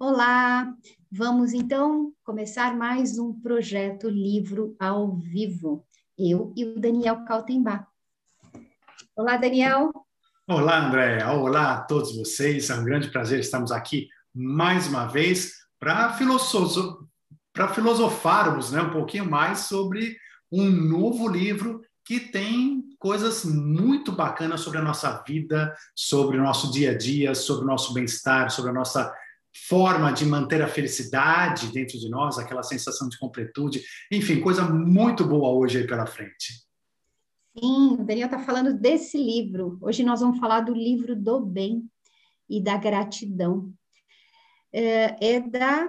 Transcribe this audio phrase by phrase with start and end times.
[0.00, 0.72] Olá,
[1.10, 5.84] vamos então começar mais um projeto Livro ao Vivo.
[6.16, 7.84] Eu e o Daniel Kaltenbach.
[9.16, 9.90] Olá, Daniel.
[10.46, 11.26] Olá, André.
[11.26, 12.70] Olá a todos vocês.
[12.70, 17.08] É um grande prazer estarmos aqui mais uma vez para filoso
[17.74, 20.16] filosofarmos né, um pouquinho mais sobre
[20.52, 26.70] um novo livro que tem coisas muito bacanas sobre a nossa vida, sobre o nosso
[26.70, 29.12] dia a dia, sobre o nosso bem-estar, sobre a nossa
[29.66, 33.82] forma de manter a felicidade dentro de nós, aquela sensação de completude.
[34.10, 36.66] Enfim, coisa muito boa hoje aí pela frente.
[37.58, 39.78] Sim, o Daniel está falando desse livro.
[39.80, 41.88] Hoje nós vamos falar do livro do bem
[42.48, 43.72] e da gratidão.
[44.72, 45.88] É, é da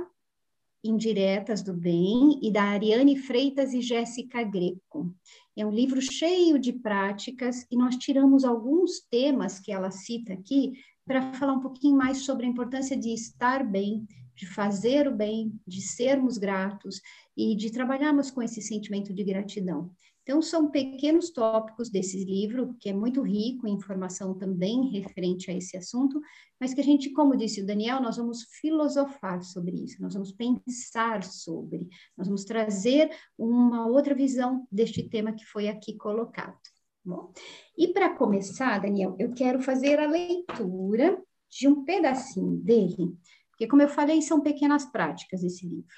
[0.84, 5.14] Indiretas do Bem e da Ariane Freitas e Jéssica Greco.
[5.56, 10.74] É um livro cheio de práticas e nós tiramos alguns temas que ela cita aqui
[11.10, 15.60] para falar um pouquinho mais sobre a importância de estar bem, de fazer o bem,
[15.66, 17.02] de sermos gratos
[17.36, 19.90] e de trabalharmos com esse sentimento de gratidão.
[20.22, 25.56] Então, são pequenos tópicos desse livro, que é muito rico em informação também referente a
[25.56, 26.22] esse assunto,
[26.60, 30.32] mas que a gente, como disse o Daniel, nós vamos filosofar sobre isso, nós vamos
[30.32, 36.69] pensar sobre, nós vamos trazer uma outra visão deste tema que foi aqui colocado.
[37.04, 37.32] Bom,
[37.78, 43.18] e para começar, Daniel, eu quero fazer a leitura de um pedacinho dele,
[43.50, 45.96] porque, como eu falei, são pequenas práticas esse livro.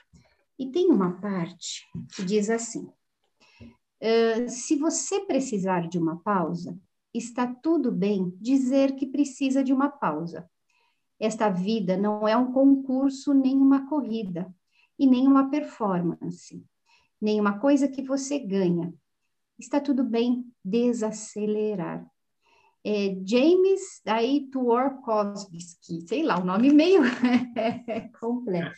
[0.58, 2.86] E tem uma parte que diz assim:
[4.02, 6.80] uh, se você precisar de uma pausa,
[7.14, 10.50] está tudo bem dizer que precisa de uma pausa.
[11.20, 14.54] Esta vida não é um concurso nem uma corrida,
[15.02, 16.64] e nem uma performance,
[17.20, 18.94] nem uma coisa que você ganha,
[19.66, 22.06] está tudo bem desacelerar.
[22.84, 27.02] É James aí Tworkowski, sei lá, o nome meio
[28.20, 28.76] completo.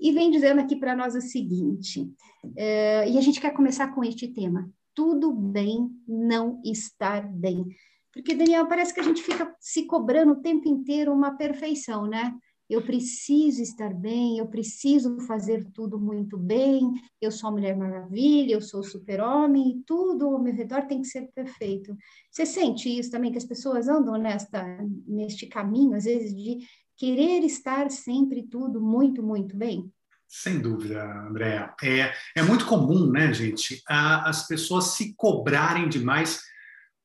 [0.00, 2.10] E vem dizendo aqui para nós o seguinte,
[2.56, 7.64] é, e a gente quer começar com este tema, tudo bem não estar bem.
[8.12, 12.34] Porque, Daniel, parece que a gente fica se cobrando o tempo inteiro uma perfeição, né?
[12.68, 18.52] Eu preciso estar bem, eu preciso fazer tudo muito bem, eu sou a Mulher Maravilha,
[18.52, 21.96] eu sou super-homem, tudo ao meu redor tem que ser perfeito.
[22.30, 24.62] Você sente isso também, que as pessoas andam nesta,
[25.06, 26.58] neste caminho, às vezes, de
[26.96, 29.90] querer estar sempre tudo muito, muito bem?
[30.26, 31.74] Sem dúvida, Andréa.
[31.82, 36.42] É, é muito comum, né, gente, a, as pessoas se cobrarem demais,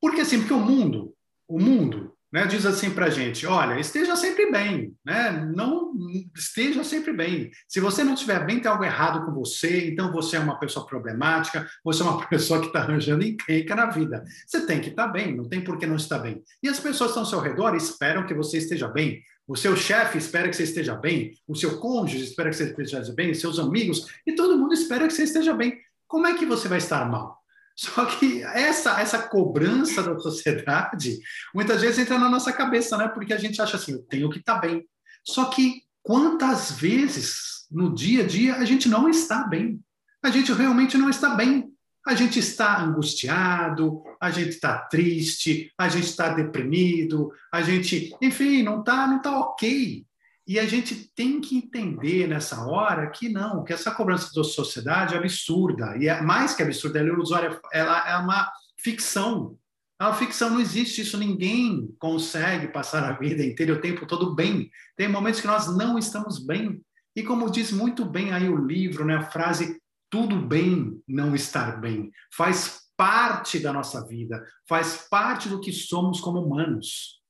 [0.01, 1.15] porque assim, porque o mundo,
[1.47, 5.47] o mundo né, diz assim para a gente: olha, esteja sempre bem, né?
[5.55, 5.93] não
[6.35, 7.51] esteja sempre bem.
[7.67, 10.87] Se você não estiver bem, tem algo errado com você, então você é uma pessoa
[10.87, 14.23] problemática, você é uma pessoa que está arranjando encrenca na vida.
[14.47, 16.41] Você tem que estar tá bem, não tem por que não estar bem.
[16.63, 19.21] E as pessoas estão ao seu redor esperam que você esteja bem.
[19.47, 23.13] O seu chefe espera que você esteja bem, o seu cônjuge espera que você esteja
[23.13, 25.77] bem, seus amigos, e todo mundo espera que você esteja bem.
[26.07, 27.42] Como é que você vai estar mal?
[27.75, 31.19] Só que essa, essa cobrança da sociedade
[31.53, 33.07] muitas vezes entra na nossa cabeça, né?
[33.07, 34.85] Porque a gente acha assim, eu tenho que estar tá bem.
[35.23, 39.79] Só que quantas vezes no dia a dia a gente não está bem?
[40.21, 41.73] A gente realmente não está bem.
[42.05, 48.61] A gente está angustiado, a gente está triste, a gente está deprimido, a gente, enfim,
[48.61, 50.05] não está não tá ok.
[50.45, 55.15] E a gente tem que entender nessa hora que não, que essa cobrança da sociedade
[55.15, 55.95] é absurda.
[55.97, 59.57] E é mais que absurda, ela é ilusória, ela é uma ficção.
[59.99, 64.35] É uma ficção, não existe isso, ninguém consegue passar a vida inteira o tempo todo
[64.35, 64.69] bem.
[64.97, 66.81] Tem momentos que nós não estamos bem.
[67.15, 69.79] E como diz muito bem aí o livro, né, a frase
[70.09, 76.21] tudo bem não estar bem, faz parte da nossa vida, faz parte do que somos
[76.21, 77.22] como humanos.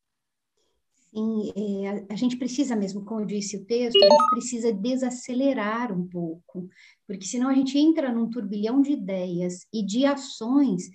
[1.13, 6.07] Sim, é, a gente precisa mesmo, como disse o texto, a gente precisa desacelerar um
[6.07, 6.67] pouco,
[7.05, 10.89] porque senão a gente entra num turbilhão de ideias e de ações,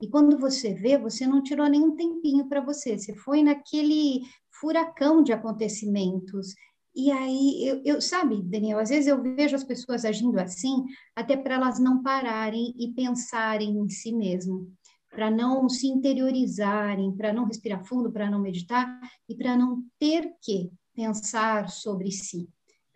[0.00, 4.20] e quando você vê, você não tirou nenhum tempinho para você, você foi naquele
[4.60, 6.54] furacão de acontecimentos.
[6.94, 10.84] E aí, eu, eu, sabe, Daniel, às vezes eu vejo as pessoas agindo assim,
[11.16, 14.72] até para elas não pararem e pensarem em si mesmo
[15.14, 20.28] para não se interiorizarem, para não respirar fundo, para não meditar e para não ter
[20.42, 22.48] que pensar sobre si,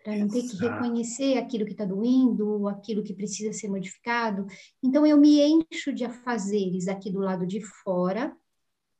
[0.03, 4.45] para não ter que reconhecer aquilo que está doendo, aquilo que precisa ser modificado.
[4.83, 8.35] Então eu me encho de afazeres aqui do lado de fora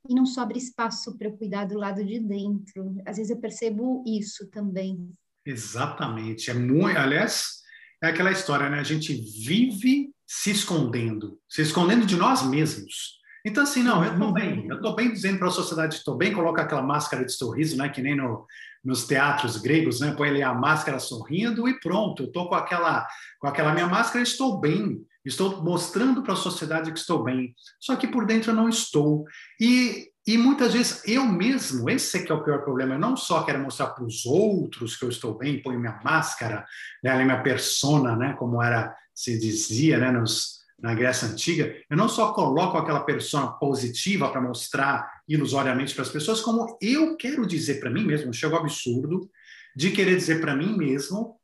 [0.07, 2.95] e não sobra espaço para eu cuidar do lado de dentro.
[3.05, 5.11] Às vezes eu percebo isso também.
[5.45, 6.49] Exatamente.
[6.49, 7.59] É muito, aliás,
[8.01, 8.79] é aquela história, né?
[8.79, 13.17] A gente vive se escondendo, se escondendo de nós mesmos.
[13.43, 14.67] Então, assim, não, eu estou bem.
[14.67, 17.89] Eu estou bem dizendo para a sociedade estou bem, coloca aquela máscara de sorriso, né?
[17.89, 18.45] Que nem no,
[18.83, 20.13] nos teatros gregos, né?
[20.15, 22.21] Põe ali a máscara sorrindo e pronto.
[22.21, 23.07] Eu estou com aquela,
[23.39, 25.03] com aquela minha máscara estou bem.
[25.25, 27.55] Estou mostrando para a sociedade que estou bem.
[27.79, 29.25] Só que por dentro eu não estou.
[29.59, 33.17] E, e muitas vezes eu mesmo, esse é que é o pior problema, eu não
[33.17, 36.63] só quero mostrar para os outros que eu estou bem, ponho minha máscara,
[37.03, 37.23] né?
[37.23, 38.33] minha persona, né?
[38.37, 40.11] Como era, se dizia, né?
[40.11, 46.03] Nos, na Grécia Antiga, eu não só coloco aquela persona positiva para mostrar ilusoriamente para
[46.03, 49.29] as pessoas, como eu quero dizer para mim mesmo, chego ao absurdo
[49.75, 51.37] de querer dizer para mim mesmo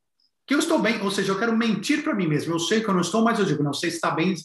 [0.48, 2.54] que eu estou bem, ou seja, eu quero mentir para mim mesmo.
[2.54, 4.36] Eu sei que eu não estou, mas eu digo, não sei se está bem,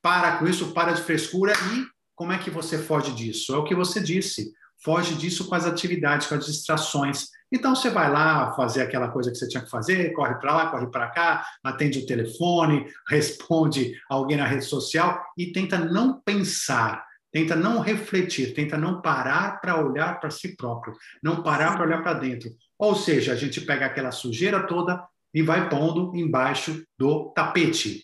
[0.00, 3.52] para com isso, para de frescura e como é que você foge disso?
[3.52, 4.52] É o que você disse.
[4.84, 7.30] Foge disso com as atividades, com as distrações.
[7.52, 10.70] Então você vai lá fazer aquela coisa que você tinha que fazer, corre para lá,
[10.70, 17.04] corre para cá, atende o telefone, responde alguém na rede social e tenta não pensar,
[17.32, 22.02] tenta não refletir, tenta não parar para olhar para si próprio, não parar para olhar
[22.02, 22.50] para dentro.
[22.78, 25.02] Ou seja, a gente pega aquela sujeira toda
[25.32, 28.02] e vai pondo embaixo do tapete.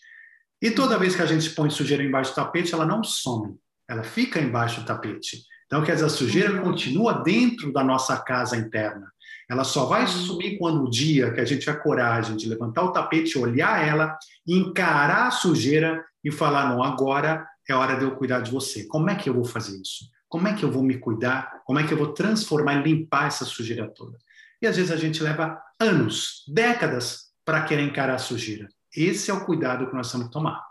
[0.61, 3.57] E toda vez que a gente põe sujeira embaixo do tapete, ela não some,
[3.89, 5.43] ela fica embaixo do tapete.
[5.67, 9.11] Então, quer dizer, a sujeira continua dentro da nossa casa interna.
[9.53, 12.91] Ela só vai sumir quando o dia que a gente tiver coragem de levantar o
[12.91, 14.17] tapete, olhar ela,
[14.49, 18.87] encarar a sujeira e falar: não, agora é hora de eu cuidar de você.
[18.87, 20.07] Como é que eu vou fazer isso?
[20.27, 21.61] Como é que eu vou me cuidar?
[21.67, 24.17] Como é que eu vou transformar e limpar essa sujeira toda?
[24.63, 28.67] E às vezes a gente leva anos, décadas para querer encarar a sujeira.
[28.97, 30.65] Esse é o cuidado que nós temos que tomar.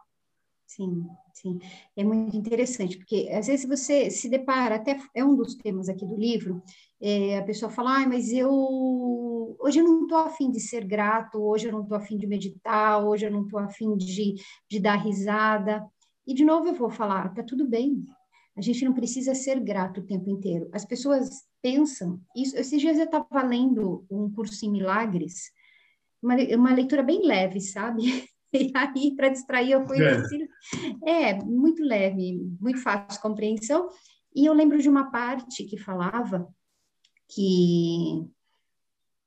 [0.73, 1.59] Sim, sim.
[1.97, 6.05] É muito interessante, porque às vezes você se depara, até é um dos temas aqui
[6.05, 6.63] do livro,
[7.01, 8.49] é, a pessoa fala, ah, mas eu
[9.59, 13.03] hoje eu não estou afim de ser grato, hoje eu não estou afim de meditar,
[13.05, 14.35] hoje eu não estou afim de,
[14.69, 15.85] de dar risada.
[16.25, 18.05] E de novo eu vou falar, tá tudo bem.
[18.55, 20.69] A gente não precisa ser grato o tempo inteiro.
[20.71, 25.51] As pessoas pensam, isso, esses dias eu estava lendo um curso em milagres,
[26.23, 28.03] uma, uma leitura bem leve, sabe?
[28.53, 30.11] E aí, para distrair, eu fui é.
[30.11, 30.47] Assim,
[31.05, 33.87] é, muito leve, muito fácil de compreensão.
[34.35, 36.47] E eu lembro de uma parte que falava
[37.29, 38.27] que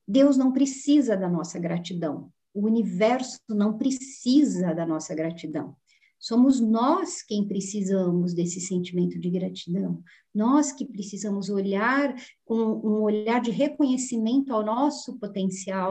[0.06, 5.76] Deus não precisa da nossa gratidão, o universo não precisa da nossa gratidão.
[6.24, 10.02] Somos nós quem precisamos desse sentimento de gratidão.
[10.34, 12.14] Nós que precisamos olhar
[12.46, 15.90] com um olhar de reconhecimento ao nosso potencial,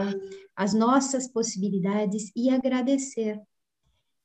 [0.56, 3.40] às nossas possibilidades e agradecer.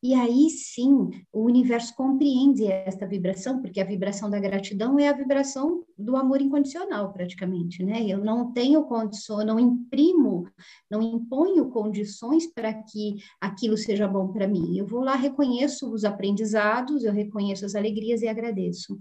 [0.00, 5.12] E aí sim, o universo compreende esta vibração, porque a vibração da gratidão é a
[5.12, 8.06] vibração do amor incondicional, praticamente, né?
[8.06, 10.46] Eu não tenho condições, não imprimo,
[10.88, 14.78] não imponho condições para que aquilo seja bom para mim.
[14.78, 19.00] Eu vou lá, reconheço os aprendizados, eu reconheço as alegrias e agradeço.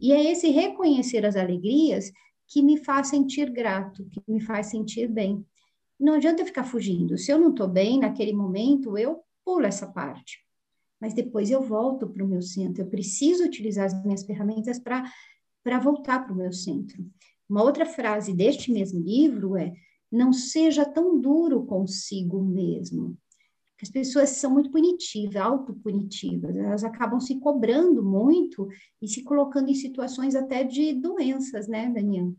[0.00, 2.12] E é esse reconhecer as alegrias
[2.46, 5.44] que me faz sentir grato, que me faz sentir bem.
[5.98, 7.18] Não adianta ficar fugindo.
[7.18, 10.44] Se eu não estou bem naquele momento, eu pulo essa parte.
[11.00, 12.82] Mas depois eu volto para o meu centro.
[12.82, 17.02] Eu preciso utilizar as minhas ferramentas para voltar para o meu centro.
[17.48, 19.72] Uma outra frase deste mesmo livro é:
[20.12, 23.16] não seja tão duro consigo mesmo.
[23.80, 28.68] As pessoas são muito punitivas, autopunitivas, elas acabam se cobrando muito
[29.00, 32.34] e se colocando em situações até de doenças, né, Daniel?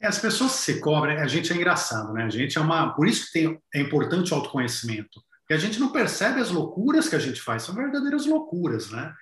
[0.00, 2.22] É, as pessoas se cobram, a gente é engraçado, né?
[2.22, 2.94] A gente é uma.
[2.94, 5.20] Por isso que tem, é importante o autoconhecimento.
[5.48, 9.14] E a gente não percebe as loucuras que a gente faz, são verdadeiras loucuras, né?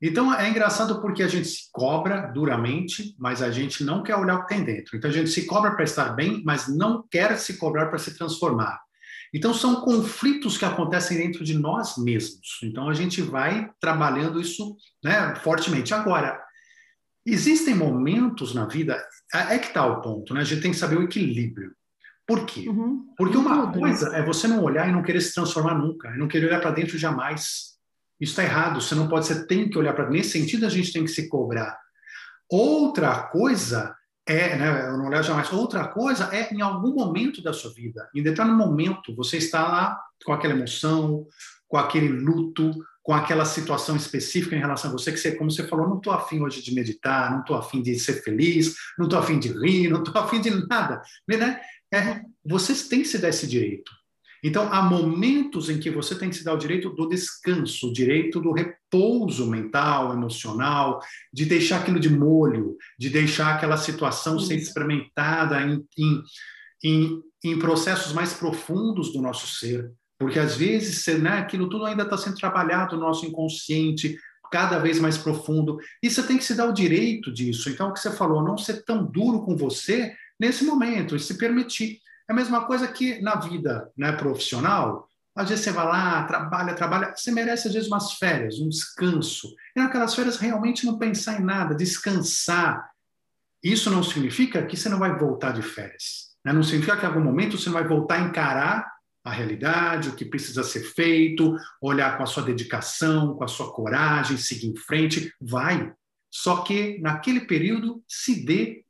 [0.00, 4.36] Então é engraçado porque a gente se cobra duramente, mas a gente não quer olhar
[4.36, 4.96] o que tem dentro.
[4.96, 8.16] Então a gente se cobra para estar bem, mas não quer se cobrar para se
[8.16, 8.80] transformar.
[9.34, 12.60] Então são conflitos que acontecem dentro de nós mesmos.
[12.62, 15.92] Então a gente vai trabalhando isso né, fortemente.
[15.92, 16.40] Agora,
[17.26, 20.40] existem momentos na vida, é, é que está o ponto, né?
[20.40, 21.72] A gente tem que saber o equilíbrio.
[22.28, 22.68] Por quê?
[22.68, 23.06] Uhum.
[23.16, 26.28] Porque uma coisa é você não olhar e não querer se transformar nunca, e não
[26.28, 27.78] querer olhar para dentro jamais.
[28.20, 28.82] Isso está errado.
[28.82, 31.26] Você não pode, você tem que olhar para nesse sentido a gente tem que se
[31.26, 31.78] cobrar.
[32.50, 35.50] Outra coisa é, né, eu não olhar jamais.
[35.50, 39.98] Outra coisa é em algum momento da sua vida, em determinado momento, você está lá
[40.22, 41.26] com aquela emoção,
[41.66, 45.66] com aquele luto, com aquela situação específica em relação a você, que você, como você
[45.66, 49.18] falou, não estou afim hoje de meditar, não estou afim de ser feliz, não estou
[49.18, 51.00] afim de rir, não estou afim de nada.
[51.26, 51.58] Né?
[51.92, 53.90] É, vocês têm que se dar esse direito.
[54.42, 57.92] Então, há momentos em que você tem que se dar o direito do descanso, o
[57.92, 61.00] direito do repouso mental, emocional,
[61.32, 66.22] de deixar aquilo de molho, de deixar aquela situação ser experimentada em, em,
[66.84, 69.90] em, em processos mais profundos do nosso ser.
[70.18, 74.16] Porque às vezes né, aquilo tudo ainda está sendo trabalhado no nosso inconsciente,
[74.50, 75.78] cada vez mais profundo.
[76.02, 77.68] E você tem que se dar o direito disso.
[77.68, 81.36] Então, o que você falou, não ser tão duro com você nesse momento e se
[81.36, 82.00] permitir.
[82.28, 85.08] É a mesma coisa que na vida né, profissional.
[85.34, 89.54] Às vezes você vai lá, trabalha, trabalha, você merece às vezes umas férias, um descanso.
[89.74, 92.90] E naquelas férias realmente não pensar em nada, descansar.
[93.62, 96.28] Isso não significa que você não vai voltar de férias.
[96.44, 96.52] Né?
[96.52, 100.14] Não significa que em algum momento você não vai voltar a encarar a realidade, o
[100.14, 104.76] que precisa ser feito, olhar com a sua dedicação, com a sua coragem, seguir em
[104.76, 105.92] frente, vai.
[106.30, 108.84] Só que naquele período se dê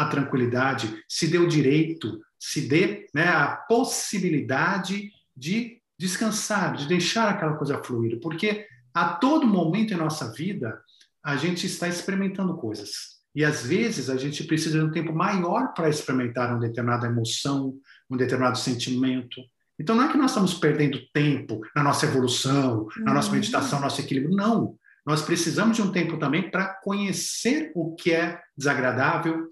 [0.00, 7.28] a tranquilidade, se dê o direito, se dê né, a possibilidade de descansar, de deixar
[7.28, 10.80] aquela coisa fluir, porque a todo momento em nossa vida
[11.22, 13.20] a gente está experimentando coisas.
[13.34, 17.74] E às vezes a gente precisa de um tempo maior para experimentar uma determinada emoção,
[18.08, 19.38] um determinado sentimento.
[19.78, 23.34] Então não é que nós estamos perdendo tempo na nossa evolução, na nossa uhum.
[23.34, 24.34] meditação, no nosso equilíbrio.
[24.34, 24.76] Não.
[25.06, 29.50] Nós precisamos de um tempo também para conhecer o que é desagradável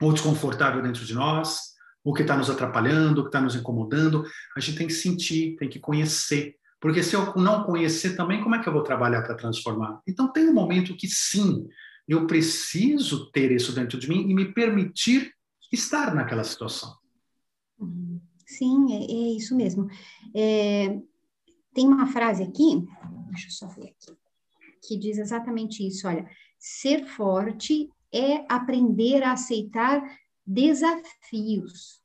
[0.00, 1.74] ou desconfortável dentro de nós,
[2.04, 4.24] o que está nos atrapalhando, o que está nos incomodando.
[4.56, 6.56] A gente tem que sentir, tem que conhecer.
[6.80, 10.00] Porque se eu não conhecer também, como é que eu vou trabalhar para transformar?
[10.06, 11.66] Então tem um momento que sim,
[12.06, 15.32] eu preciso ter isso dentro de mim e me permitir
[15.72, 16.94] estar naquela situação.
[18.46, 19.88] Sim, é, é isso mesmo.
[20.34, 20.96] É,
[21.74, 22.84] tem uma frase aqui,
[23.30, 24.16] deixa eu só ver aqui,
[24.86, 30.02] que diz exatamente isso: olha, ser forte é aprender a aceitar
[30.46, 32.00] desafios.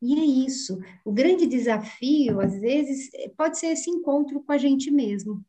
[0.00, 0.78] E é isso.
[1.04, 5.44] O grande desafio, às vezes, pode ser esse encontro com a gente mesmo.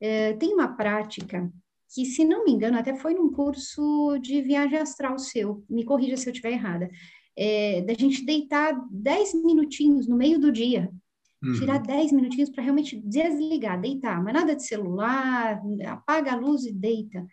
[0.00, 1.50] É, tem uma prática
[1.94, 6.16] que, se não me engano, até foi num curso de viagem astral seu, me corrija
[6.16, 6.90] se eu estiver errada,
[7.36, 10.90] é, da gente deitar 10 minutinhos no meio do dia,
[11.42, 11.54] uhum.
[11.54, 16.72] tirar 10 minutinhos para realmente desligar, deitar, mas nada de celular, apaga a luz e
[16.72, 17.24] deita.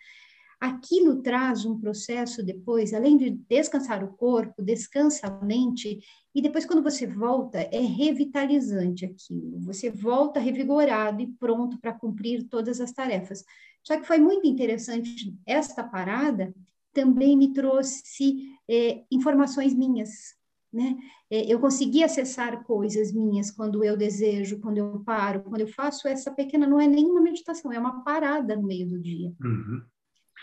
[0.62, 6.00] Aquilo traz um processo depois, além de descansar o corpo, descansa a mente,
[6.36, 9.60] e depois, quando você volta, é revitalizante aquilo.
[9.62, 13.44] Você volta revigorado e pronto para cumprir todas as tarefas.
[13.84, 16.54] Só que foi muito interessante esta parada,
[16.94, 20.36] também me trouxe é, informações minhas,
[20.72, 20.96] né?
[21.30, 26.08] É, eu consegui acessar coisas minhas quando eu desejo, quando eu paro, quando eu faço
[26.08, 29.34] essa pequena, não é nenhuma meditação, é uma parada no meio do dia.
[29.44, 29.82] Uhum.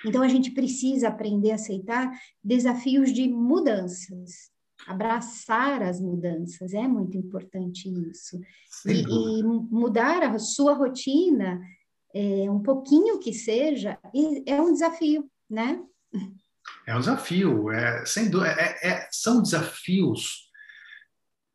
[0.04, 2.10] Então, a gente precisa aprender a aceitar
[2.42, 4.50] desafios de mudanças,
[4.86, 8.40] abraçar as mudanças, é muito importante isso.
[8.86, 11.60] E, e, mudar a sua rotina,
[12.14, 13.98] é, um pouquinho que seja,
[14.46, 15.80] é um desafio, né?
[16.86, 20.48] É um desafio, é, sem dúvida, é, é, são desafios.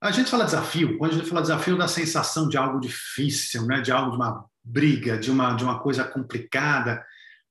[0.01, 3.65] A gente fala desafio, quando a gente fala desafio, dá a sensação de algo difícil,
[3.65, 3.81] né?
[3.81, 7.03] de algo de uma briga, de uma, de uma coisa complicada.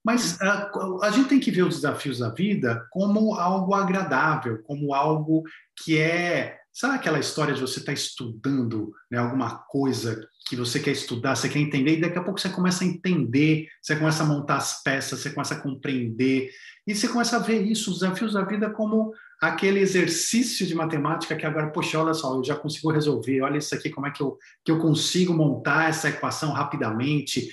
[0.05, 0.71] Mas a,
[1.03, 5.45] a, gente tem que ver os desafios da vida como algo agradável, como algo
[5.77, 6.59] que é.
[6.73, 11.37] Sabe aquela história de você estar tá estudando né, alguma coisa que você quer estudar,
[11.37, 14.57] você quer entender, e daqui a pouco você começa a entender, você começa a montar
[14.57, 16.51] as peças, você começa a compreender,
[16.87, 21.37] e você começa a ver isso, os desafios da vida, como aquele exercício de matemática
[21.37, 24.23] que agora, poxa, olha só, eu já consigo resolver, olha isso aqui, como é que
[24.23, 27.49] eu, que eu consigo montar essa equação rapidamente.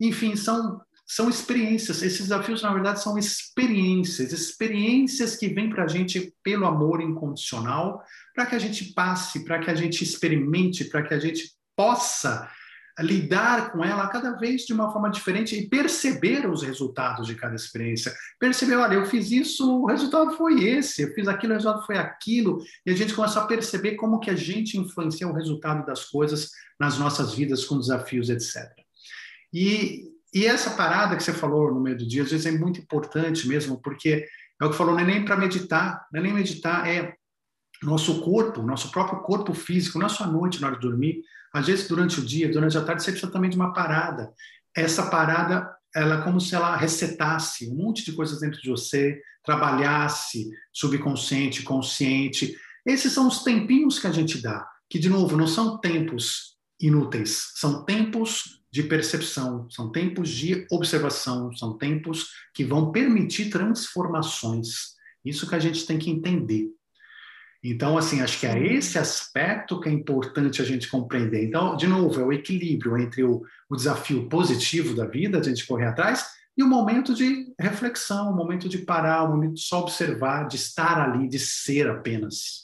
[0.00, 2.02] Enfim, são são experiências.
[2.02, 8.02] Esses desafios, na verdade, são experiências, experiências que vêm para a gente pelo amor incondicional,
[8.34, 12.50] para que a gente passe, para que a gente experimente, para que a gente possa
[13.00, 17.56] lidar com ela cada vez de uma forma diferente e perceber os resultados de cada
[17.56, 18.14] experiência.
[18.38, 21.98] Perceber, olha, eu fiz isso, o resultado foi esse, eu fiz aquilo, o resultado foi
[21.98, 26.04] aquilo, e a gente começa a perceber como que a gente influencia o resultado das
[26.04, 28.70] coisas nas nossas vidas com desafios, etc.
[29.52, 32.80] E e essa parada que você falou no meio do dia, às vezes é muito
[32.80, 34.26] importante mesmo, porque
[34.60, 37.14] é o que falou, não é nem para meditar, não é nem meditar, é
[37.82, 41.22] nosso corpo, nosso próprio corpo físico, não é só à noite, na hora de dormir,
[41.52, 44.32] às vezes durante o dia, durante a tarde, você precisa também de uma parada.
[44.76, 49.20] Essa parada, ela é como se ela resetasse um monte de coisas dentro de você,
[49.44, 52.56] trabalhasse subconsciente, consciente.
[52.84, 57.52] Esses são os tempinhos que a gente dá, que, de novo, não são tempos inúteis,
[57.54, 64.96] são tempos de percepção, são tempos de observação, são tempos que vão permitir transformações.
[65.24, 66.70] Isso que a gente tem que entender.
[67.62, 71.44] Então, assim, acho que é esse aspecto que é importante a gente compreender.
[71.44, 75.64] Então, de novo, é o equilíbrio entre o, o desafio positivo da vida, a gente
[75.68, 76.26] correr atrás,
[76.58, 80.56] e o momento de reflexão, o momento de parar, o momento de só observar, de
[80.56, 82.63] estar ali, de ser apenas.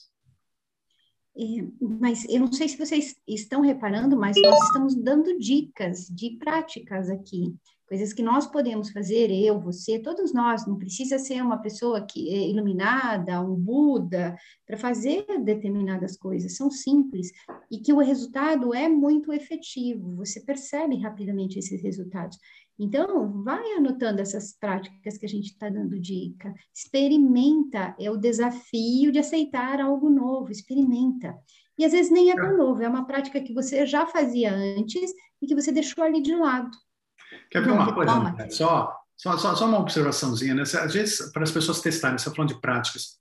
[1.40, 6.36] É, mas eu não sei se vocês estão reparando, mas nós estamos dando dicas de
[6.36, 7.56] práticas aqui.
[7.88, 12.28] coisas que nós podemos fazer, eu, você, todos nós, não precisa ser uma pessoa que
[12.28, 17.32] é iluminada, um Buda, para fazer determinadas coisas, são simples,
[17.70, 22.38] e que o resultado é muito efetivo, você percebe rapidamente esses resultados.
[22.82, 26.54] Então, vai anotando essas práticas que a gente está dando dica.
[26.74, 31.36] Experimenta, é o desafio de aceitar algo novo, experimenta.
[31.78, 35.12] E às vezes nem é tão novo, é uma prática que você já fazia antes
[35.42, 36.70] e que você deixou ali de lado.
[37.50, 38.12] Quer ver uma coisa?
[38.48, 40.62] Só, só, só, só, uma observaçãozinha, né?
[40.62, 43.18] Às vezes, para as pessoas testarem, você está falando de práticas.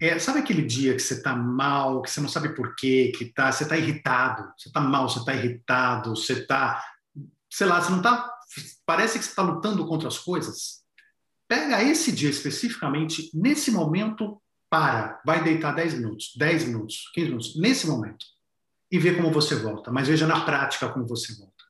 [0.00, 3.26] É, sabe aquele dia que você está mal, que você não sabe por quê, que
[3.26, 6.82] tá, você está irritado, você está mal, você está irritado, você está,
[7.50, 8.35] sei lá, você não está
[8.84, 10.82] parece que você está lutando contra as coisas,
[11.48, 17.56] pega esse dia especificamente, nesse momento, para, vai deitar 10 minutos, 10 minutos, 15 minutos,
[17.56, 18.24] nesse momento,
[18.90, 21.64] e vê como você volta, mas veja na prática como você volta.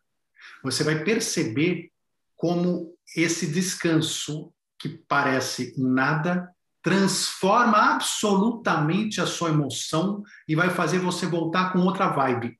[0.62, 1.90] Você vai perceber
[2.36, 6.50] como esse descanso, que parece nada,
[6.82, 12.58] transforma absolutamente a sua emoção e vai fazer você voltar com outra vibe.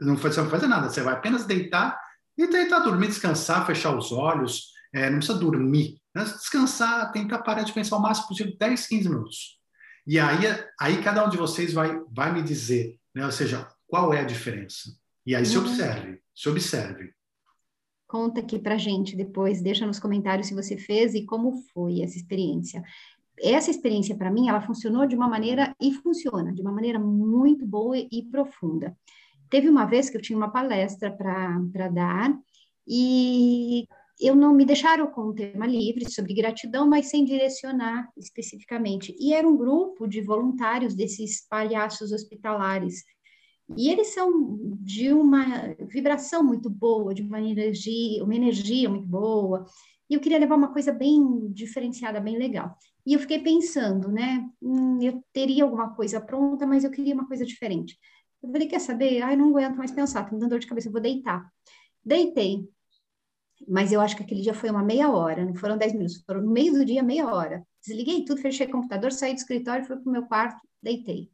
[0.00, 1.96] Não vai fazer nada, você vai apenas deitar
[2.36, 6.24] e tentar dormir, descansar, fechar os olhos, é, não precisa dormir, né?
[6.24, 9.58] descansar, tentar parar de pensar o máximo possível, 10, 15 minutos.
[10.06, 10.44] E aí,
[10.80, 13.24] aí cada um de vocês vai, vai me dizer, né?
[13.24, 14.90] ou seja, qual é a diferença.
[15.24, 15.48] E aí uhum.
[15.48, 17.12] se observe, se observe.
[18.06, 22.16] Conta aqui pra gente depois, deixa nos comentários se você fez e como foi essa
[22.16, 22.82] experiência.
[23.40, 27.66] Essa experiência, para mim, ela funcionou de uma maneira, e funciona, de uma maneira muito
[27.66, 28.94] boa e profunda.
[29.52, 32.34] Teve uma vez que eu tinha uma palestra para dar
[32.88, 33.86] e
[34.18, 39.14] eu não me deixaram com um tema livre sobre gratidão, mas sem direcionar especificamente.
[39.20, 43.04] E era um grupo de voluntários desses palhaços hospitalares.
[43.76, 49.66] E eles são de uma vibração muito boa, de uma energia, uma energia muito boa.
[50.08, 52.74] E eu queria levar uma coisa bem diferenciada, bem legal.
[53.04, 54.48] E eu fiquei pensando, né?
[54.62, 57.98] Hum, eu teria alguma coisa pronta, mas eu queria uma coisa diferente.
[58.42, 59.22] Eu falei, quer saber?
[59.22, 61.50] Ai, não aguento mais pensar, tô me dando dor de cabeça, eu vou deitar.
[62.04, 62.68] Deitei.
[63.68, 66.42] Mas eu acho que aquele dia foi uma meia hora, não foram dez minutos, foram
[66.42, 67.64] no meio do dia, meia hora.
[67.80, 71.30] Desliguei tudo, fechei o computador, saí do escritório, fui para o meu quarto, deitei.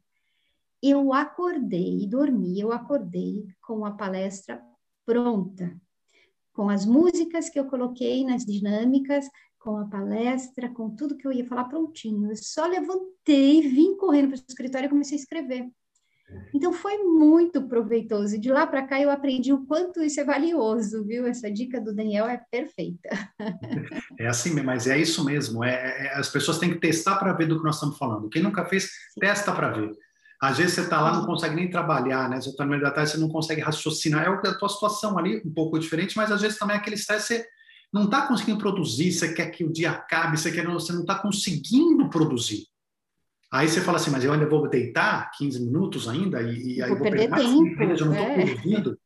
[0.81, 4.61] Eu acordei, dormi, eu acordei com a palestra
[5.05, 5.75] pronta,
[6.53, 9.25] com as músicas que eu coloquei nas dinâmicas,
[9.57, 12.29] com a palestra, com tudo que eu ia falar prontinho.
[12.29, 15.69] Eu só levantei, vim correndo para o escritório e comecei a escrever.
[16.53, 18.39] Então foi muito proveitoso.
[18.39, 21.27] De lá para cá eu aprendi o quanto isso é valioso, viu?
[21.27, 23.09] Essa dica do Daniel é perfeita.
[24.19, 25.63] É assim, mas é isso mesmo.
[25.63, 28.29] É, é, é as pessoas têm que testar para ver do que nós estamos falando.
[28.29, 29.21] Quem nunca fez, Sim.
[29.21, 29.91] testa para ver.
[30.41, 32.39] Às vezes você está lá, não consegue nem trabalhar, né?
[32.39, 34.25] Você está no meio da tarde, você não consegue raciocinar.
[34.25, 37.27] É a tua situação ali, um pouco diferente, mas às vezes também é aquele estresse,
[37.27, 37.45] você
[37.91, 41.15] não está conseguindo produzir, você quer que o dia acabe, você, quer, você não está
[41.15, 42.67] conseguindo produzir.
[43.51, 46.89] Aí você fala assim, mas eu ainda vou deitar 15 minutos ainda e, e aí
[46.89, 48.45] vou, vou perder mais tempo, já não estou é.
[48.45, 48.99] produzindo.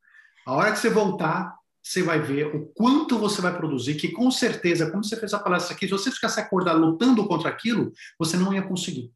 [0.45, 4.29] A hora que você voltar, você vai ver o quanto você vai produzir, que com
[4.29, 8.36] certeza, como você fez a palestra aqui, se você ficasse acordado lutando contra aquilo, você
[8.36, 9.13] não ia conseguir.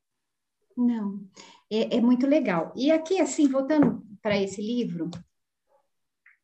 [0.76, 1.22] Não,
[1.70, 2.74] é, é muito legal.
[2.76, 5.10] E aqui, assim, voltando para esse livro,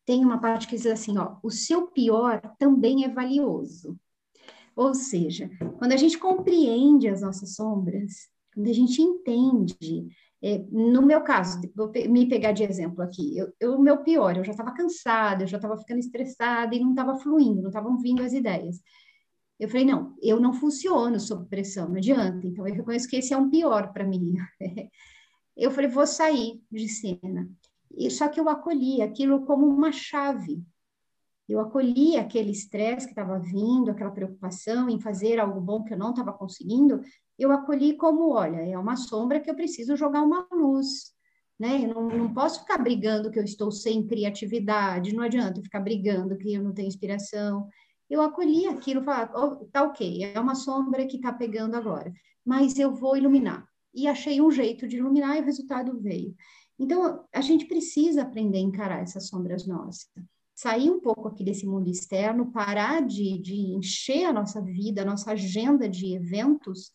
[0.06, 3.98] tem uma parte que diz assim, ó, o seu pior também é valioso.
[4.76, 10.08] Ou seja, quando a gente compreende as nossas sombras, quando a gente entende,
[10.42, 14.52] é, no meu caso, vou me pegar de exemplo aqui, o meu pior, eu já
[14.52, 18.34] estava cansada, eu já estava ficando estressada e não estava fluindo, não estavam vindo as
[18.34, 18.82] ideias.
[19.60, 22.46] Eu falei, não, eu não funciono sob pressão, não adianta.
[22.46, 24.34] Então, eu reconheço que esse é um pior para mim.
[25.56, 27.50] eu falei, vou sair de cena.
[27.96, 30.62] E, só que eu acolhi aquilo como uma chave.
[31.48, 35.98] Eu acolhi aquele estresse que estava vindo, aquela preocupação em fazer algo bom que eu
[35.98, 37.02] não estava conseguindo,
[37.38, 41.13] eu acolhi como, olha, é uma sombra que eu preciso jogar uma luz,
[41.60, 41.84] né?
[41.84, 46.38] Eu não, não posso ficar brigando que eu estou sem criatividade, não adianta ficar brigando
[46.38, 47.67] que eu não tenho inspiração.
[48.10, 52.13] Eu acolhi aquilo, falar, oh, tá ok, é uma sombra que está pegando agora,
[52.46, 53.67] mas eu vou iluminar.
[53.93, 56.36] E achei um jeito de iluminar e o resultado veio.
[56.78, 60.08] Então, a gente precisa aprender a encarar essas sombras nossas.
[60.56, 65.06] Sair um pouco aqui desse mundo externo, parar de, de encher a nossa vida, a
[65.06, 66.91] nossa agenda de eventos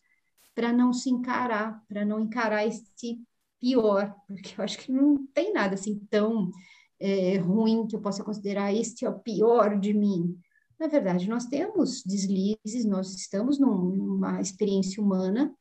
[0.55, 3.19] para não se encarar, para não encarar esse
[3.59, 6.51] pior, porque eu acho que não tem nada assim tão
[6.99, 10.37] é, ruim que eu possa considerar este é o pior de mim.
[10.79, 15.53] Na verdade, nós temos deslizes, nós estamos num, numa experiência humana,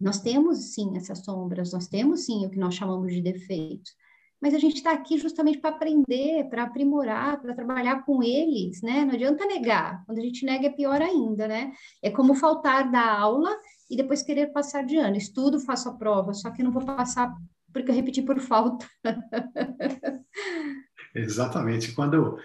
[0.00, 3.92] nós temos sim essas sombras, nós temos sim o que nós chamamos de defeitos,
[4.40, 9.04] mas a gente está aqui justamente para aprender, para aprimorar, para trabalhar com eles, né?
[9.04, 10.04] Não adianta negar.
[10.06, 11.72] Quando a gente nega é pior ainda, né?
[12.02, 13.56] É como faltar da aula
[13.90, 15.16] e depois querer passar de ano.
[15.16, 17.34] Estudo, faço a prova, só que não vou passar
[17.72, 18.86] porque eu repeti por falta.
[21.14, 21.92] Exatamente.
[21.92, 22.38] Quando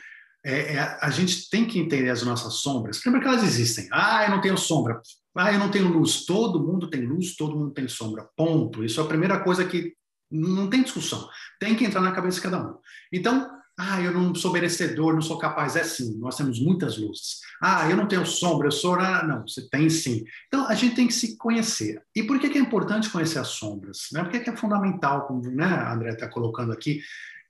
[0.46, 3.88] é, é, a gente tem que entender as nossas sombras, primeiro que elas existem.
[3.92, 5.00] Ah, eu não tenho sombra.
[5.36, 6.26] Ah, eu não tenho luz.
[6.26, 8.28] Todo mundo tem luz, todo mundo tem sombra.
[8.36, 8.84] Ponto.
[8.84, 9.94] Isso é a primeira coisa que
[10.34, 11.30] não tem discussão.
[11.60, 12.78] Tem que entrar na cabeça de cada um.
[13.12, 15.76] Então, ah, eu não sou merecedor, não sou capaz.
[15.76, 17.40] É sim, nós temos muitas luzes.
[17.62, 18.98] Ah, eu não tenho sombra, eu sou.
[18.98, 20.24] Não, você tem sim.
[20.48, 22.02] Então, a gente tem que se conhecer.
[22.16, 24.10] E por que, é importante conhecer as sombras?
[24.12, 24.24] Né?
[24.24, 27.02] Por que, é fundamental, como né, a André está colocando aqui,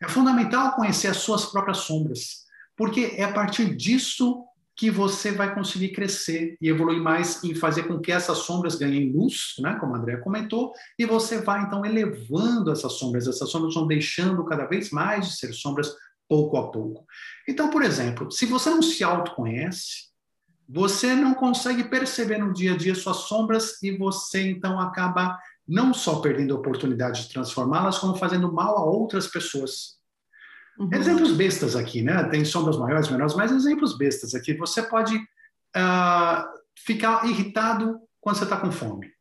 [0.02, 2.44] é fundamental conhecer as suas próprias sombras.
[2.76, 7.84] Porque é a partir disso que você vai conseguir crescer e evoluir mais e fazer
[7.84, 11.86] com que essas sombras ganhem luz, né, como a Andrea comentou, e você vai então
[11.86, 15.94] elevando essas sombras, essas sombras vão deixando cada vez mais de ser sombras
[16.28, 17.06] pouco a pouco.
[17.48, 20.12] Então, por exemplo, se você não se autoconhece,
[20.68, 25.94] você não consegue perceber no dia a dia suas sombras e você então acaba não
[25.94, 30.02] só perdendo a oportunidade de transformá-las, como fazendo mal a outras pessoas.
[30.78, 30.90] Uhum.
[30.92, 32.24] Exemplos bestas aqui, né?
[32.30, 34.54] Tem sombras maiores, menores, mas exemplos bestas aqui.
[34.56, 36.44] Você pode uh,
[36.76, 39.12] ficar irritado quando você está com fome.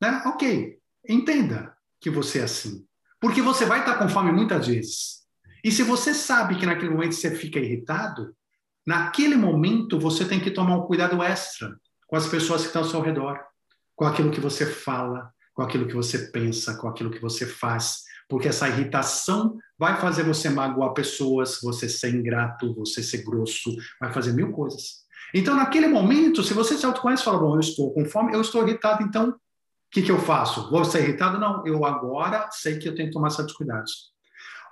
[0.00, 0.22] Né?
[0.26, 2.84] Ok, entenda que você é assim.
[3.20, 5.22] Porque você vai estar tá com fome muitas vezes.
[5.64, 8.34] E se você sabe que naquele momento você fica irritado,
[8.84, 12.88] naquele momento você tem que tomar um cuidado extra com as pessoas que estão ao
[12.88, 13.40] seu redor,
[13.94, 18.02] com aquilo que você fala, com aquilo que você pensa, com aquilo que você faz
[18.32, 24.10] porque essa irritação vai fazer você magoar pessoas, você ser ingrato, você ser grosso, vai
[24.10, 25.02] fazer mil coisas.
[25.34, 28.40] Então, naquele momento, se você se autoconhece e fala, bom, eu estou com fome, eu
[28.40, 29.34] estou irritado, então, o
[29.90, 30.70] que, que eu faço?
[30.70, 31.38] Vou ser irritado?
[31.38, 34.14] Não, eu agora sei que eu tenho que tomar certos cuidados.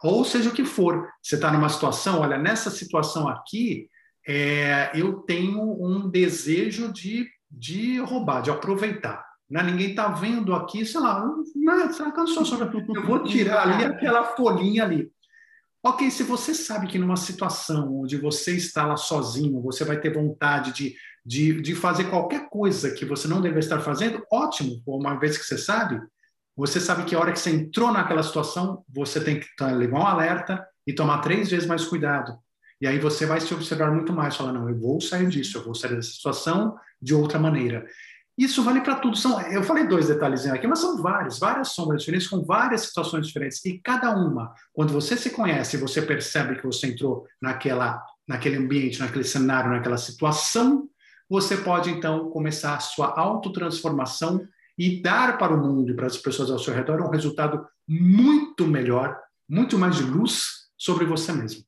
[0.02, 3.90] Ou seja o que for, você está numa situação, olha, nessa situação aqui,
[4.26, 9.22] é, eu tenho um desejo de, de roubar, de aproveitar.
[9.50, 9.62] Né?
[9.62, 11.26] Ninguém está vendo aqui, sei lá,
[11.92, 12.44] será que eu sou
[12.94, 15.10] Eu vou tirar ali aquela folhinha ali.
[15.82, 20.12] Ok, se você sabe que numa situação onde você está lá sozinho, você vai ter
[20.12, 25.18] vontade de, de, de fazer qualquer coisa que você não deve estar fazendo, ótimo, uma
[25.18, 25.98] vez que você sabe,
[26.54, 30.06] você sabe que a hora que você entrou naquela situação, você tem que levar um
[30.06, 32.38] alerta e tomar três vezes mais cuidado.
[32.80, 35.64] E aí você vai se observar muito mais, falar, não, eu vou sair disso, eu
[35.64, 37.86] vou sair dessa situação de outra maneira.
[38.40, 39.18] Isso vale para tudo.
[39.18, 43.26] São, eu falei dois detalhes aqui, mas são vários, várias sombras diferentes, com várias situações
[43.26, 43.62] diferentes.
[43.66, 48.98] E cada uma, quando você se conhece, você percebe que você entrou naquela, naquele ambiente,
[48.98, 50.88] naquele cenário, naquela situação,
[51.28, 54.48] você pode então começar a sua autotransformação
[54.78, 58.66] e dar para o mundo e para as pessoas ao seu redor um resultado muito
[58.66, 61.62] melhor, muito mais de luz sobre você mesmo.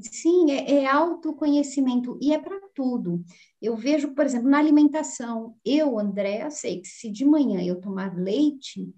[0.00, 3.24] Sim, é, é autoconhecimento e é para tudo.
[3.60, 8.14] Eu vejo, por exemplo, na alimentação, eu, Andréa, sei que se de manhã eu tomar
[8.16, 8.92] leite,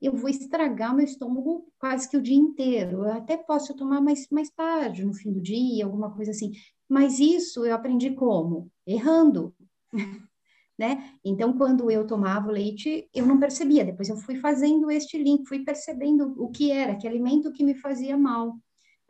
[0.00, 3.04] eu vou estragar meu estômago quase que o dia inteiro.
[3.04, 6.52] Eu até posso tomar mais, mais tarde, no fim do dia, alguma coisa assim.
[6.88, 8.70] Mas isso eu aprendi como?
[8.86, 9.54] Errando.
[10.78, 11.14] né?
[11.24, 13.84] Então, quando eu tomava leite, eu não percebia.
[13.84, 17.74] Depois eu fui fazendo este link, fui percebendo o que era, que alimento que me
[17.74, 18.58] fazia mal.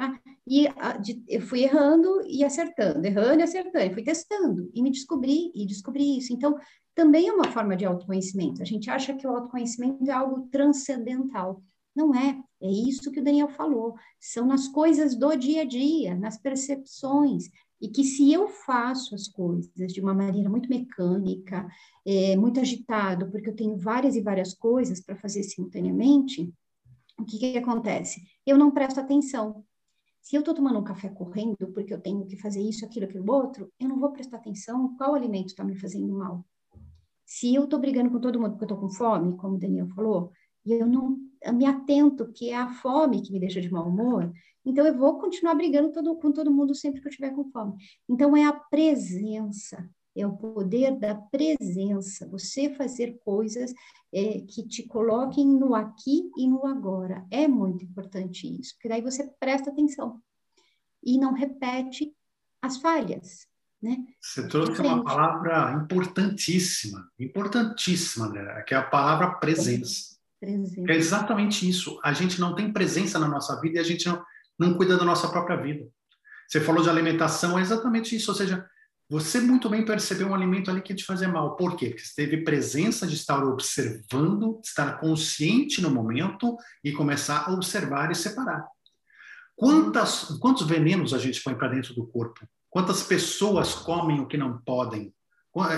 [0.02, 4.82] Ah, e a, de, eu fui errando e acertando, errando e acertando, fui testando e
[4.82, 6.32] me descobri e descobri isso.
[6.32, 6.58] Então,
[6.92, 8.60] também é uma forma de autoconhecimento.
[8.60, 11.62] A gente acha que o autoconhecimento é algo transcendental.
[11.94, 12.42] Não é.
[12.60, 13.94] É isso que o Daniel falou.
[14.18, 17.44] São nas coisas do dia a dia, nas percepções.
[17.80, 21.64] E que se eu faço as coisas de uma maneira muito mecânica,
[22.04, 26.52] é, muito agitado, porque eu tenho várias e várias coisas para fazer simultaneamente,
[27.18, 28.20] o que, que acontece?
[28.44, 29.64] Eu não presto atenção.
[30.22, 33.30] Se eu estou tomando um café correndo porque eu tenho que fazer isso, aquilo, aquilo
[33.30, 36.46] outro, eu não vou prestar atenção qual alimento está me fazendo mal.
[37.26, 39.88] Se eu estou brigando com todo mundo porque eu estou com fome, como o Daniel
[39.88, 40.30] falou,
[40.64, 41.18] e eu não
[41.52, 44.32] me atento que é a fome que me deixa de mau humor,
[44.64, 47.74] então eu vou continuar brigando todo, com todo mundo sempre que eu estiver com fome.
[48.08, 53.72] Então é a presença é o poder da presença, você fazer coisas
[54.12, 57.26] é, que te coloquem no aqui e no agora.
[57.30, 60.20] É muito importante isso, porque daí você presta atenção
[61.02, 62.14] e não repete
[62.60, 63.46] as falhas.
[63.82, 63.96] Né?
[64.20, 68.32] Você trouxe uma palavra importantíssima, importantíssima,
[68.64, 70.16] que é a palavra presença.
[70.38, 70.92] presença.
[70.92, 71.98] É exatamente isso.
[72.04, 74.22] A gente não tem presença na nossa vida e a gente não,
[74.56, 75.88] não cuida da nossa própria vida.
[76.46, 78.30] Você falou de alimentação, é exatamente isso.
[78.30, 78.64] Ou seja,
[79.12, 81.54] você muito bem percebeu um alimento ali que te fazer mal.
[81.54, 81.90] Por quê?
[81.90, 88.10] Porque você teve presença de estar observando, estar consciente no momento e começar a observar
[88.10, 88.66] e separar.
[89.54, 92.40] Quantas, quantos venenos a gente põe para dentro do corpo?
[92.70, 95.12] Quantas pessoas comem o que não podem?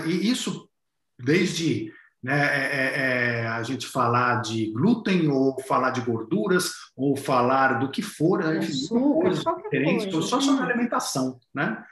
[0.07, 0.71] E isso
[1.19, 1.93] desde
[2.23, 3.01] né, é, é,
[3.41, 8.45] é, a gente falar de glúten, ou falar de gorduras, ou falar do que for,
[8.45, 10.29] né, enfim, coisas diferentes, coisa.
[10.29, 11.85] só sobre alimentação, né?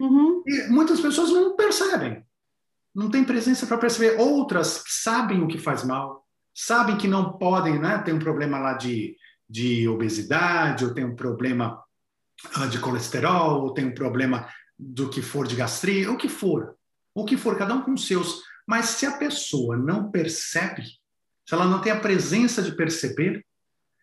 [0.00, 0.42] Uhum.
[0.46, 2.24] E muitas pessoas não percebem,
[2.94, 4.18] não tem presença para perceber.
[4.18, 7.98] Outras sabem o que faz mal, sabem que não podem, né?
[7.98, 9.16] Tem um problema lá de,
[9.48, 11.82] de obesidade, ou tem um problema
[12.54, 16.76] ah, de colesterol, ou tem um problema do que for de gastrite, o que for,
[17.14, 21.64] o que for, cada um com seus mas se a pessoa não percebe, se ela
[21.64, 23.42] não tem a presença de perceber,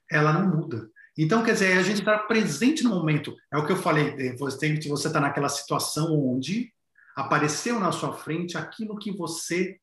[0.10, 0.89] ela não muda.
[1.17, 3.36] Então, quer dizer, a gente está presente no momento.
[3.51, 4.67] É o que eu falei, eh, você
[5.08, 6.73] está naquela situação onde
[7.15, 9.80] apareceu na sua frente aquilo que você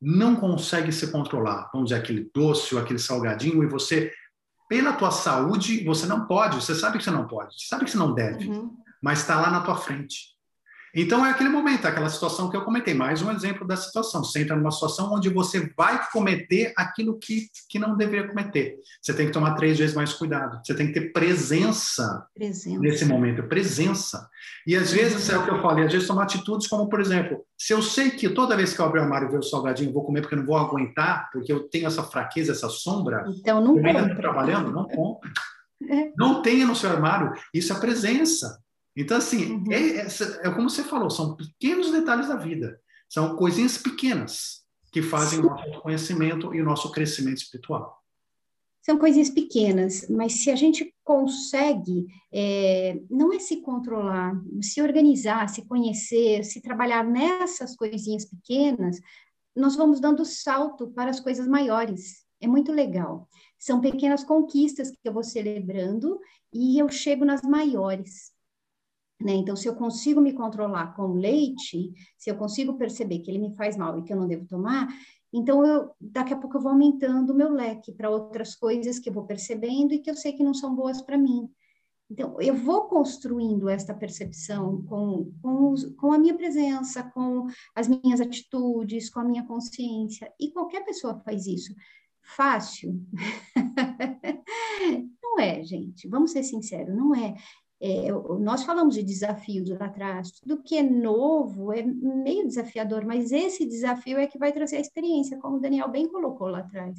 [0.00, 1.70] não consegue se controlar.
[1.72, 4.12] Vamos dizer, aquele doce ou aquele salgadinho, e você,
[4.68, 7.90] pela tua saúde, você não pode, você sabe que você não pode, você sabe que
[7.90, 8.76] você não deve, uhum.
[9.02, 10.33] mas está lá na tua frente.
[10.94, 14.22] Então é aquele momento, aquela situação que eu comentei, mais um exemplo da situação.
[14.22, 18.76] Você entra numa situação onde você vai cometer aquilo que, que não deveria cometer.
[19.02, 20.60] Você tem que tomar três vezes mais cuidado.
[20.64, 22.78] Você tem que ter presença, presença.
[22.78, 24.28] nesse momento, presença.
[24.64, 27.44] E às vezes, é o que eu falei, às vezes tomar atitudes como, por exemplo,
[27.58, 29.90] se eu sei que toda vez que eu abrir o armário e ver o salgadinho,
[29.90, 33.24] eu vou comer porque eu não vou aguentar, porque eu tenho essa fraqueza, essa sombra,
[33.28, 35.30] então não ainda trabalhando, não compre.
[35.88, 36.12] É.
[36.16, 37.32] Não tenha no seu armário.
[37.52, 38.58] Isso é presença.
[38.96, 39.72] Então, assim, uhum.
[39.72, 40.06] é, é,
[40.42, 42.80] é, como você falou, são pequenos detalhes da vida.
[43.08, 45.46] São coisinhas pequenas que fazem Sim.
[45.46, 48.00] o nosso conhecimento e o nosso crescimento espiritual.
[48.80, 55.48] São coisinhas pequenas, mas se a gente consegue, é, não é se controlar, se organizar,
[55.48, 59.00] se conhecer, se trabalhar nessas coisinhas pequenas,
[59.56, 62.24] nós vamos dando salto para as coisas maiores.
[62.40, 63.26] É muito legal.
[63.58, 66.20] São pequenas conquistas que eu vou celebrando
[66.52, 68.33] e eu chego nas maiores.
[69.20, 69.32] Né?
[69.32, 73.54] Então, se eu consigo me controlar com leite, se eu consigo perceber que ele me
[73.54, 74.88] faz mal e que eu não devo tomar,
[75.32, 79.08] então eu, daqui a pouco eu vou aumentando o meu leque para outras coisas que
[79.08, 81.48] eu vou percebendo e que eu sei que não são boas para mim.
[82.10, 87.88] Então, eu vou construindo esta percepção com, com, os, com, a minha presença, com as
[87.88, 90.30] minhas atitudes, com a minha consciência.
[90.38, 91.74] E qualquer pessoa faz isso.
[92.22, 93.02] Fácil?
[95.22, 96.06] não é, gente.
[96.06, 97.34] Vamos ser sinceros, não é.
[97.86, 103.30] É, nós falamos de desafios lá atrás, tudo que é novo é meio desafiador, mas
[103.30, 106.96] esse desafio é que vai trazer a experiência, como o Daniel bem colocou lá atrás.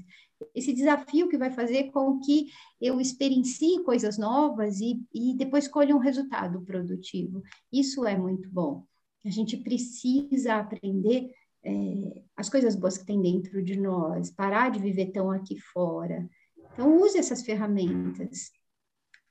[0.53, 5.95] Esse desafio que vai fazer com que eu experiencie coisas novas e, e depois colha
[5.95, 7.41] um resultado produtivo.
[7.73, 8.85] Isso é muito bom.
[9.25, 11.31] A gente precisa aprender
[11.63, 16.29] é, as coisas boas que tem dentro de nós, parar de viver tão aqui fora.
[16.73, 18.51] Então, use essas ferramentas.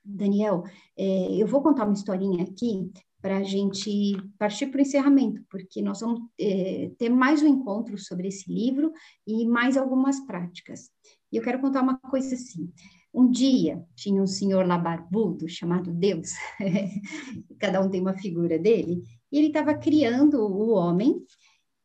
[0.04, 0.64] Daniel,
[0.96, 2.90] é, eu vou contar uma historinha aqui
[3.22, 7.96] para a gente partir para o encerramento, porque nós vamos é, ter mais um encontro
[7.96, 8.92] sobre esse livro
[9.26, 10.90] e mais algumas práticas.
[11.32, 12.70] E eu quero contar uma coisa assim.
[13.14, 16.32] Um dia tinha um senhor lá barbudo chamado Deus,
[17.58, 21.24] cada um tem uma figura dele, e ele estava criando o homem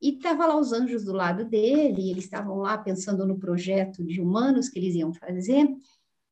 [0.02, 4.20] e estava lá os anjos do lado dele, eles estavam lá pensando no projeto de
[4.20, 5.68] humanos que eles iam fazer,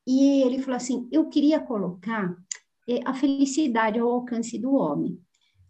[0.07, 2.33] e ele falou assim: eu queria colocar
[2.87, 5.21] é, a felicidade ao alcance do homem.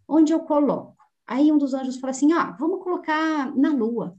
[0.06, 0.96] Onde eu coloco?
[1.26, 4.16] Aí um dos anjos falou assim: ah, vamos colocar na lua,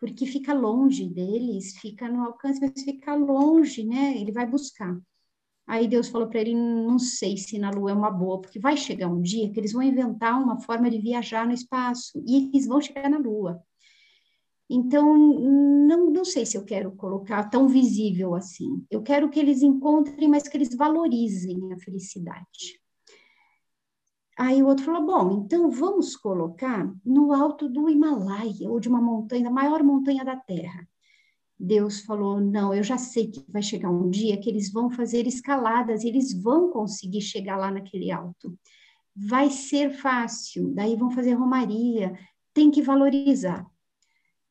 [0.00, 4.16] porque fica longe deles, fica no alcance, mas fica longe, né?
[4.16, 4.98] Ele vai buscar.
[5.66, 8.74] Aí Deus falou para ele: não sei se na lua é uma boa, porque vai
[8.74, 12.66] chegar um dia que eles vão inventar uma forma de viajar no espaço e eles
[12.66, 13.62] vão chegar na lua.
[14.70, 18.84] Então, não, não sei se eu quero colocar tão visível assim.
[18.90, 22.78] Eu quero que eles encontrem, mas que eles valorizem a felicidade.
[24.38, 29.00] Aí o outro falou: bom, então vamos colocar no alto do Himalaia, ou de uma
[29.00, 30.86] montanha, da maior montanha da Terra.
[31.58, 35.26] Deus falou: não, eu já sei que vai chegar um dia que eles vão fazer
[35.26, 38.56] escaladas, eles vão conseguir chegar lá naquele alto.
[39.16, 42.16] Vai ser fácil, daí vão fazer romaria,
[42.54, 43.66] tem que valorizar.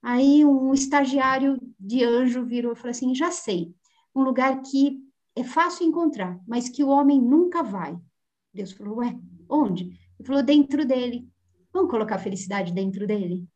[0.01, 3.73] Aí um estagiário de anjo virou e falou assim: já sei,
[4.15, 4.99] um lugar que
[5.35, 7.97] é fácil encontrar, mas que o homem nunca vai.
[8.53, 9.17] Deus falou: ué,
[9.49, 9.83] onde?
[10.19, 11.27] Ele falou: dentro dele.
[11.71, 13.47] Vamos colocar a felicidade dentro dele?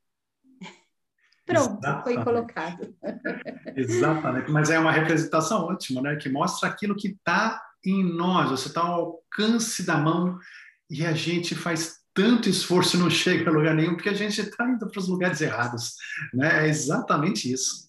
[1.45, 2.03] Pronto, Exatamente.
[2.03, 2.95] foi colocado.
[3.75, 6.15] Exatamente, mas é uma representação ótima, né?
[6.15, 10.37] Que mostra aquilo que está em nós, você está ao alcance da mão
[10.89, 14.69] e a gente faz tanto esforço não chega a lugar nenhum porque a gente está
[14.69, 15.95] indo para os lugares errados,
[16.33, 16.65] né?
[16.65, 17.87] É exatamente isso.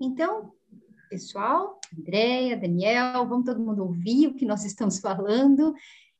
[0.00, 0.52] Então,
[1.08, 5.74] pessoal, Andréia, Daniel, vamos todo mundo ouvir o que nós estamos falando,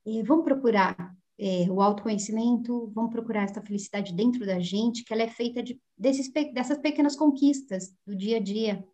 [0.07, 5.23] e vamos procurar é, o autoconhecimento, vamos procurar essa felicidade dentro da gente, que ela
[5.23, 8.85] é feita de, desses, dessas pequenas conquistas do dia a dia.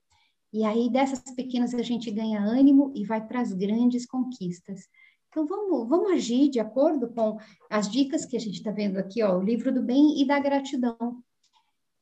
[0.53, 4.89] E aí, dessas pequenas, a gente ganha ânimo e vai para as grandes conquistas.
[5.31, 7.39] Então, vamos, vamos agir de acordo com
[7.71, 10.39] as dicas que a gente está vendo aqui, ó, o livro do bem e da
[10.39, 11.23] gratidão.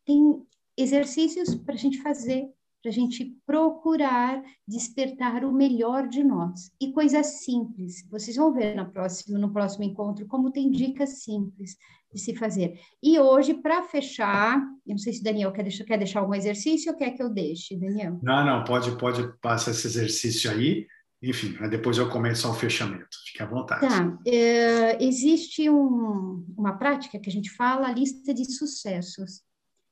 [0.05, 0.43] Tem
[0.77, 2.51] exercícios para a gente fazer
[2.83, 6.71] para a gente procurar despertar o melhor de nós.
[6.81, 8.07] E coisas simples.
[8.09, 11.77] Vocês vão ver no próximo, no próximo encontro como tem dicas simples
[12.13, 12.79] de se fazer.
[13.03, 16.93] E hoje, para fechar, eu não sei se Daniel quer deixar, quer deixar algum exercício
[16.93, 18.19] ou quer que eu deixe, Daniel?
[18.23, 20.87] Não, não, pode, pode passar esse exercício aí.
[21.23, 23.09] Enfim, depois eu começo o fechamento.
[23.27, 23.81] Fique à vontade.
[23.81, 24.19] Tá.
[24.25, 29.43] É, existe um, uma prática que a gente fala, a lista de sucessos.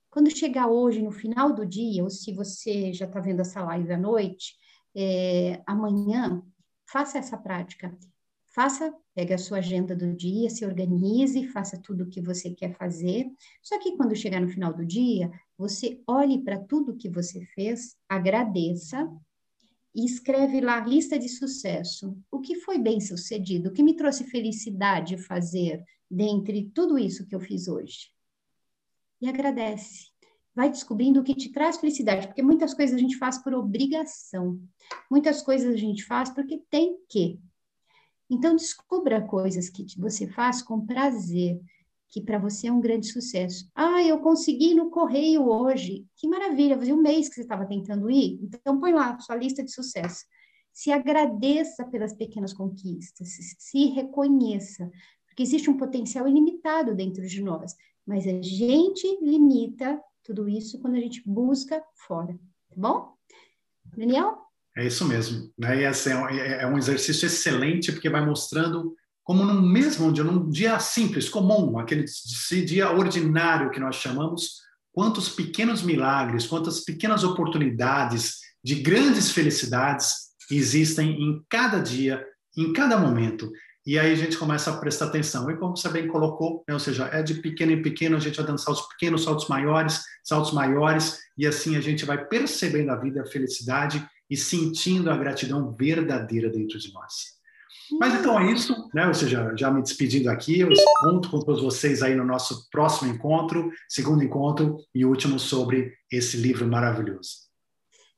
[0.09, 3.93] Quando chegar hoje, no final do dia, ou se você já está vendo essa live
[3.93, 4.55] à noite,
[4.97, 6.43] é, amanhã,
[6.89, 7.95] faça essa prática.
[8.55, 12.75] Faça, pegue a sua agenda do dia, se organize, faça tudo o que você quer
[12.75, 13.27] fazer.
[13.63, 17.97] Só que quando chegar no final do dia, você olhe para tudo que você fez,
[18.09, 19.07] agradeça
[19.97, 22.17] e escreve lá lista de sucesso.
[22.31, 23.71] O que foi bem sucedido?
[23.71, 28.15] O que me trouxe felicidade fazer dentre tudo isso que eu fiz hoje?
[29.21, 30.09] e agradece.
[30.55, 34.59] Vai descobrindo o que te traz felicidade, porque muitas coisas a gente faz por obrigação,
[35.11, 37.39] muitas coisas a gente faz porque tem que.
[38.29, 41.61] Então, descubra coisas que você faz com prazer,
[42.17, 43.71] que para você é um grande sucesso.
[43.75, 46.07] Ah, eu consegui no correio hoje.
[46.17, 48.41] Que maravilha, fazia um mês que você estava tentando ir.
[48.43, 50.25] Então, põe lá sua lista de sucesso.
[50.73, 54.91] Se agradeça pelas pequenas conquistas, se reconheça,
[55.27, 57.75] porque existe um potencial ilimitado dentro de nós.
[58.07, 63.13] Mas a gente limita tudo isso quando a gente busca fora, tá bom?
[63.95, 64.39] Daniel?
[64.75, 65.53] É isso mesmo.
[65.59, 65.83] Né?
[65.83, 70.79] E assim, é, um exercício excelente porque vai mostrando como num mesmo dia, num dia
[70.79, 72.05] simples, comum, aquele
[72.65, 74.61] dia ordinário que nós chamamos,
[74.93, 82.25] quantos pequenos milagres, quantas pequenas oportunidades de grandes felicidades existem em cada dia,
[82.57, 83.51] em cada momento.
[83.85, 85.51] E aí a gente começa a prestar atenção.
[85.51, 86.75] E como você bem colocou, né?
[86.75, 90.03] ou seja, é de pequeno em pequeno, a gente vai dando saltos pequenos, saltos maiores,
[90.23, 95.17] saltos maiores, e assim a gente vai percebendo a vida, a felicidade e sentindo a
[95.17, 97.36] gratidão verdadeira dentro de nós.
[97.93, 99.07] Mas então é isso, né?
[99.07, 100.69] Ou seja, já me despedindo aqui, eu
[101.01, 106.37] conto com todos vocês aí no nosso próximo encontro, segundo encontro e último sobre esse
[106.37, 107.47] livro maravilhoso.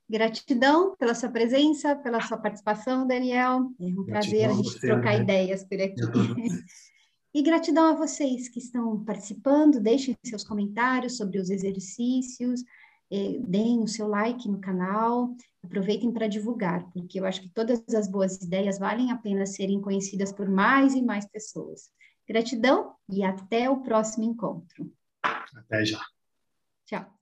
[0.09, 3.71] Gratidão pela sua presença, pela sua participação, Daniel.
[3.79, 5.21] É um prazer a gente você, trocar né?
[5.21, 6.01] ideias por aqui.
[7.35, 12.65] E gratidão a vocês que estão participando, deixem seus comentários sobre os exercícios,
[13.11, 18.09] deem o seu like no canal, aproveitem para divulgar, porque eu acho que todas as
[18.09, 21.91] boas ideias valem a pena serem conhecidas por mais e mais pessoas.
[22.27, 24.93] Gratidão e até o próximo encontro.
[25.23, 26.05] Até já.
[26.87, 27.18] Tchau.